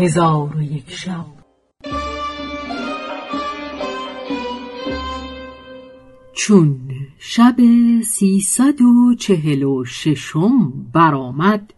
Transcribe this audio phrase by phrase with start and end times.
[0.00, 1.26] هزار و یک شب.
[6.32, 6.80] چون
[7.18, 7.56] شب
[8.04, 11.74] سیصد و چهل و ششم برآمد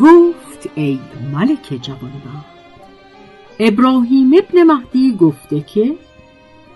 [0.00, 1.00] گفت ای
[1.32, 2.55] ملک جوانبخت
[3.58, 5.94] ابراهیم ابن مهدی گفته که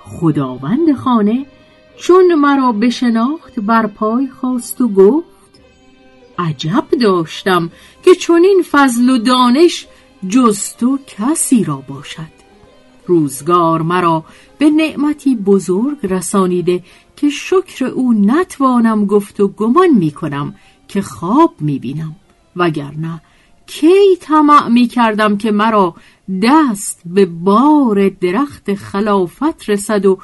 [0.04, 1.46] خداوند خانه
[1.96, 5.26] چون مرا بشناخت بر پای خواست و گفت
[6.38, 7.70] عجب داشتم
[8.04, 9.86] که چنین فضل و دانش
[10.28, 12.40] جز تو کسی را باشد.
[13.06, 14.24] روزگار مرا
[14.58, 16.82] به نعمتی بزرگ رسانیده
[17.16, 20.54] که شکر او نتوانم گفت و گمان می کنم
[20.88, 22.16] که خواب می بینم
[22.56, 23.22] وگرنه
[23.70, 25.94] کی طمع می کردم که مرا
[26.42, 30.18] دست به بار درخت خلافت رسد و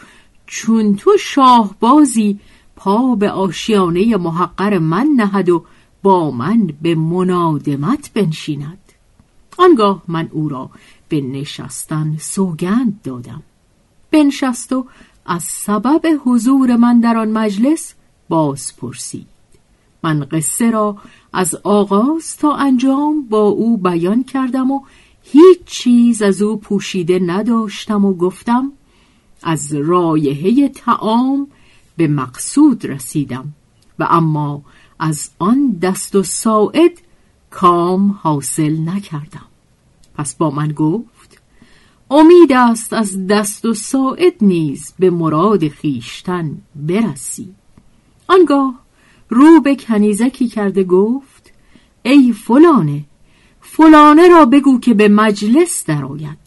[0.46, 2.40] چون تو شاهبازی
[2.76, 5.64] پا به آشیانه محقر من نهد و
[6.02, 8.78] با من به منادمت بنشیند.
[9.58, 10.70] آنگاه من او را
[11.08, 13.42] به نشستن سوگند دادم.
[14.10, 14.86] بنشست و
[15.26, 17.94] از سبب حضور من در آن مجلس
[18.28, 19.35] باز پرسید
[20.06, 20.96] من قصه را
[21.32, 24.80] از آغاز تا انجام با او بیان کردم و
[25.22, 28.72] هیچ چیز از او پوشیده نداشتم و گفتم
[29.42, 31.48] از رایحه تعام
[31.96, 33.52] به مقصود رسیدم
[33.98, 34.62] و اما
[34.98, 37.00] از آن دست و ساعد
[37.50, 39.46] کام حاصل نکردم.
[40.14, 41.42] پس با من گفت
[42.10, 47.54] امید است از دست و ساعد نیز به مراد خیشتن برسی.
[48.28, 48.85] آنگاه
[49.28, 51.52] رو به کنیزکی کرده گفت
[52.02, 53.04] ای فلانه
[53.60, 56.46] فلانه را بگو که به مجلس درآید.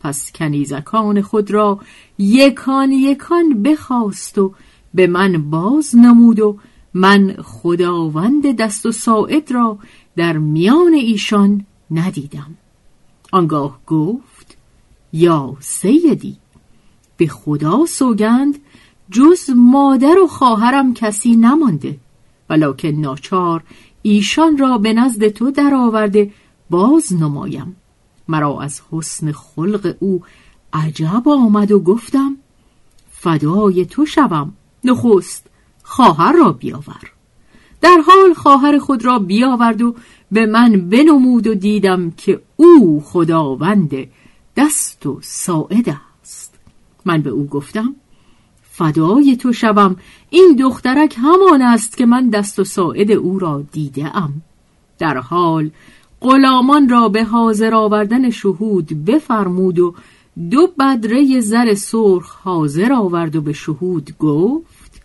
[0.00, 1.80] پس کنیزکان خود را
[2.18, 4.54] یکان یکان بخواست و
[4.94, 6.58] به من باز نمود و
[6.94, 9.78] من خداوند دست و ساعد را
[10.16, 12.54] در میان ایشان ندیدم.
[13.32, 14.56] آنگاه گفت
[15.12, 16.36] یا سیدی
[17.16, 18.58] به خدا سوگند
[19.10, 21.98] جز مادر و خواهرم کسی نمانده.
[22.50, 23.62] ولکن ناچار
[24.02, 26.30] ایشان را به نزد تو درآورده
[26.70, 27.76] باز نمایم.
[28.28, 30.22] مرا از حسن خلق او
[30.72, 32.36] عجب آمد و گفتم
[33.10, 34.52] فدای تو شوم
[34.84, 35.46] نخست
[35.82, 37.12] خواهر را بیاور.
[37.80, 39.94] در حال خواهر خود را بیاورد و
[40.32, 43.92] به من بنمود و دیدم که او خداوند
[44.56, 46.54] دست و ساعد است.
[47.04, 47.94] من به او گفتم
[48.74, 49.96] فدای تو شوم.
[50.30, 54.42] این دخترک همان است که من دست و ساعد او را دیده ام.
[54.98, 55.70] در حال
[56.20, 59.94] غلامان را به حاضر آوردن شهود بفرمود و
[60.50, 65.02] دو بدره زر سرخ حاضر آورد و به شهود گفت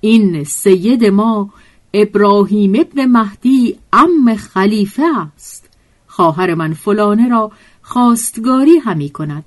[0.00, 1.50] این سید ما
[1.94, 5.68] ابراهیم ابن مهدی ام خلیفه است.
[6.06, 7.52] خواهر من فلانه را
[7.82, 9.44] خواستگاری همی کند.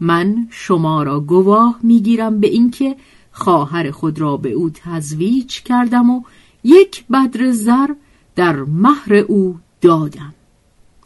[0.00, 2.96] من شما را گواه می‌گیرم به اینکه
[3.32, 6.22] خواهر خود را به او تزویج کردم و
[6.64, 7.88] یک بدر زر
[8.36, 10.34] در مهر او دادم.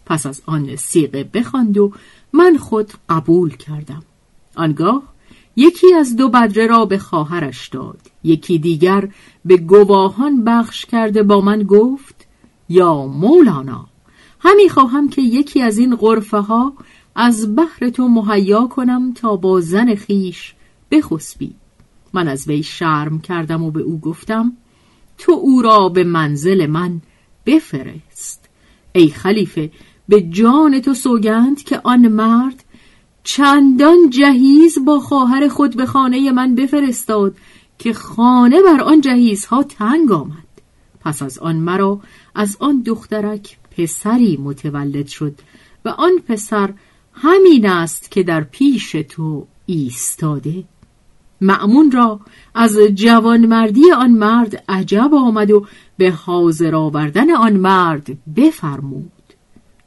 [0.06, 1.92] پس از آن سیغه بخواند و
[2.32, 4.02] من خود قبول کردم.
[4.56, 5.02] آنگاه
[5.56, 8.00] یکی از دو بدره را به خواهرش داد.
[8.24, 9.08] یکی دیگر
[9.44, 12.26] به گواهان بخش کرده با من گفت
[12.68, 13.86] یا مولانا
[14.40, 16.72] همی خواهم که یکی از این غرفه ها
[17.14, 20.54] از بحر تو مهیا کنم تا با زن خیش
[20.90, 21.54] بخسبی.
[22.12, 24.52] من از وی شرم کردم و به او گفتم
[25.18, 27.00] تو او را به منزل من
[27.46, 28.48] بفرست.
[28.92, 29.70] ای خلیفه
[30.08, 32.64] به جان تو سوگند که آن مرد
[33.24, 37.36] چندان جهیز با خواهر خود به خانه من بفرستاد
[37.78, 40.44] که خانه بر آن جهیزها تنگ آمد.
[41.00, 42.00] پس از آن مرا
[42.34, 45.34] از آن دخترک پسری متولد شد
[45.84, 46.74] و آن پسر
[47.14, 50.64] همین است که در پیش تو ایستاده.
[51.40, 52.20] معمون را
[52.54, 55.66] از جوانمردی آن مرد عجب آمد و
[55.98, 58.06] به حاضر آوردن آن مرد
[58.36, 59.10] بفرمود.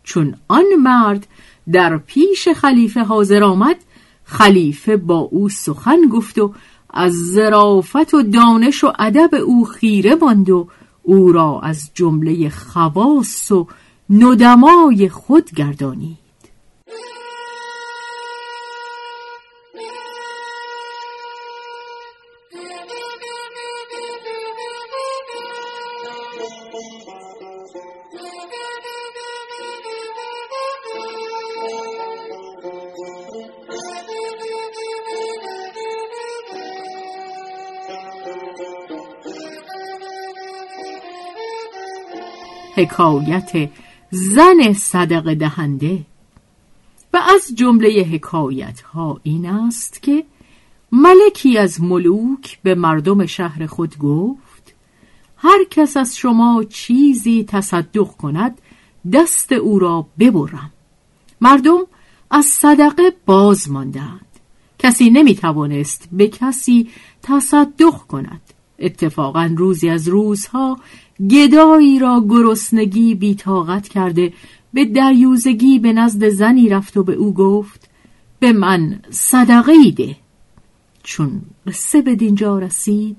[0.04, 1.28] چون آن مرد
[1.72, 3.76] در پیش خلیفه حاضر آمد
[4.24, 6.54] خلیفه با او سخن گفت و
[6.90, 10.68] از زرافت و دانش و ادب او خیره باند و
[11.04, 13.68] او را از جمله خواص و
[14.10, 16.27] ندمای خود گردانید.
[42.78, 43.70] حکایت
[44.12, 46.06] زن صدق دهنده.
[47.14, 50.24] و از جمله حکایت ها این است که
[50.92, 54.76] ملکی از ملوک به مردم شهر خود گفت
[55.38, 58.62] هر کس از شما چیزی تصدق کند
[59.14, 60.72] دست او را ببرم.
[61.42, 61.80] مردم
[62.32, 64.26] از صدقه باز ماندند.
[64.80, 66.90] کسی نمی توانست به کسی
[67.24, 68.42] تصدق کند.
[68.80, 70.80] اتفاقا روزی از روزها
[71.31, 74.34] گدایی را گرسنگی بیتاقت کرده
[74.74, 77.90] به دریوزگی به نزد زنی رفت و به او گفت
[78.40, 80.16] به من صدقه ایده
[81.04, 83.18] چون قصه به دینجا رسید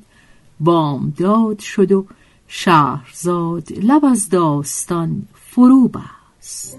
[0.61, 2.07] بامداد شد و
[2.49, 6.79] شهرزاد لب از داستان فرو بست.